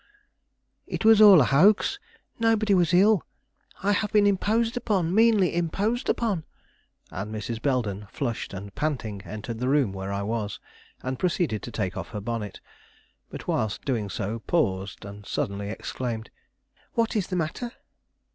[0.87, 1.99] "It was all a hoax;
[2.39, 3.23] nobody was ill;
[3.83, 6.43] I have been imposed upon, meanly imposed upon!"
[7.11, 7.61] And Mrs.
[7.61, 10.59] Belden, flushed and panting, entered the room where I was,
[11.03, 12.61] and proceeded to take off her bonnet;
[13.29, 16.31] but whilst doing so paused, and suddenly exclaimed:
[16.93, 17.71] "What is the matter?